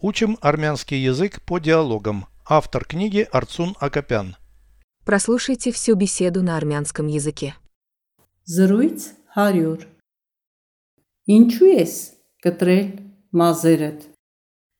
[0.00, 2.26] Учим армянский язык по диалогам.
[2.48, 4.36] Автор книги Арцун Акопян.
[5.04, 7.56] Прослушайте всю беседу на армянском языке.
[8.46, 9.00] Զրույց
[9.34, 9.88] 100
[11.26, 11.94] Ինչու ես
[12.46, 12.92] կտրել
[13.40, 14.04] մազերդ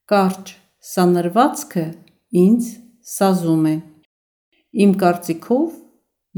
[0.06, 0.52] Կարճ
[0.92, 1.84] սանրվածքը
[2.42, 2.68] ինձ
[3.14, 3.74] սազում է
[4.84, 5.72] Իմ կարծիքով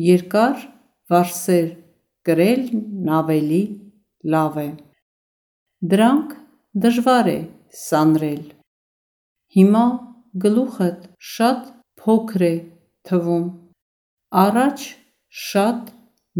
[0.06, 0.64] երկար
[1.12, 1.68] վարսեր
[2.24, 3.60] կրելն ավելի
[4.36, 4.70] լավ է
[5.92, 6.32] Դրանք
[6.86, 7.38] դժվար է
[7.84, 8.42] սանրել
[9.55, 9.85] Հիմա
[10.43, 11.61] գլուխդ շատ
[12.01, 12.53] փոքր է
[13.09, 13.47] թվում
[14.45, 14.85] Առաջ
[15.45, 15.91] շատ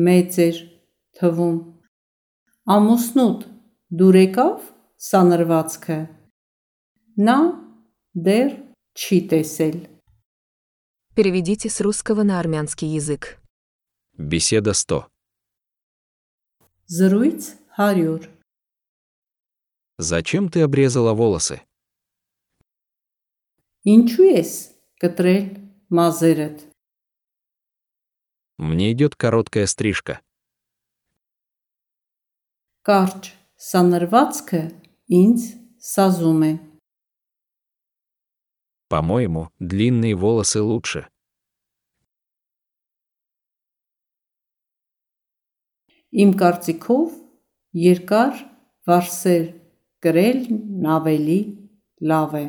[0.07, 0.61] մեծ էր
[1.19, 1.57] թվում
[2.75, 3.49] Ամուսնուդ
[4.01, 4.69] դուր եկավ
[5.09, 5.99] սանրվածքը
[7.27, 7.39] Նա
[8.29, 8.55] դեռ
[8.95, 9.77] չի տեսել
[11.15, 13.39] Переведите с русского на армянский язык.
[14.17, 15.07] Беседа 100.
[16.87, 18.29] Զրույց 100
[19.97, 21.61] Зачем ты обрезала волосы?
[23.85, 24.51] Ինչու ես
[25.03, 25.45] կտրել
[25.93, 26.63] մազերդ
[28.57, 30.21] Мне идет короткая стрижка.
[32.87, 34.61] Կարճ սանրվածքը
[35.19, 35.45] ինձ
[35.91, 36.53] սազում է
[38.87, 41.09] По-моему, длинные волосы лучше.
[46.15, 47.15] Իմ կարծիքով
[47.85, 48.37] երկար
[48.87, 49.47] վարսեր
[50.05, 51.39] կրելն ավելի
[52.11, 52.45] լավ է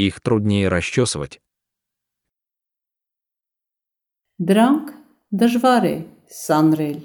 [0.00, 1.40] Их труднее расчесывать.
[4.36, 4.92] Դրանք
[5.32, 5.96] դժվար է
[6.28, 6.98] սանրել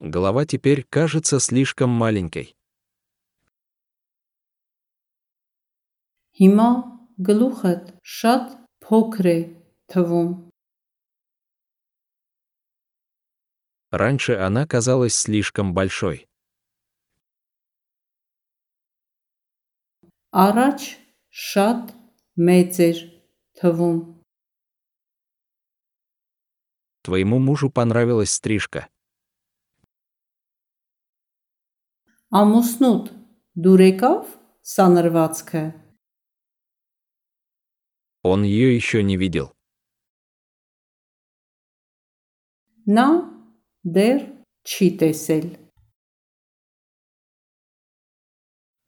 [0.00, 2.56] Голова теперь кажется слишком маленькой.
[6.34, 6.68] Հիմա
[7.28, 8.50] գլուխդ շատ
[8.82, 9.38] փոքր է
[9.94, 10.32] թվում
[13.94, 16.26] Раньше она казалась слишком большой.
[20.34, 20.80] Առաջ
[21.30, 21.94] շատ
[22.48, 22.98] մեծ էր
[23.60, 24.00] թվում
[27.04, 28.88] Твоему мужу понравилась стрижка.
[32.32, 33.10] Ամուսնուդ
[33.64, 34.22] դուր եկավ
[34.74, 35.64] սանրվածքը
[38.24, 39.52] Он ее еще не видел.
[42.88, 43.06] Նա
[43.84, 44.24] դեռ
[44.64, 45.46] չի տեսել